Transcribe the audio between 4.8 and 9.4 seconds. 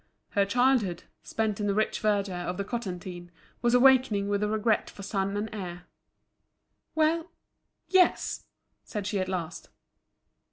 for sun and air. "Well! yes," said she at